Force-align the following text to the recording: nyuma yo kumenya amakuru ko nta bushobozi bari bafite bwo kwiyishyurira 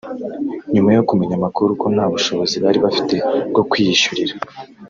nyuma 0.73 0.89
yo 0.97 1.01
kumenya 1.09 1.33
amakuru 1.39 1.69
ko 1.81 1.85
nta 1.93 2.05
bushobozi 2.13 2.55
bari 2.63 2.79
bafite 2.85 3.15
bwo 3.51 3.63
kwiyishyurira 3.69 4.33